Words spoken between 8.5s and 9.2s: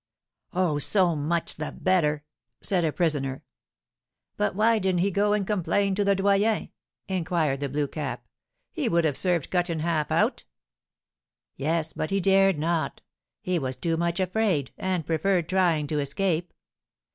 "he would have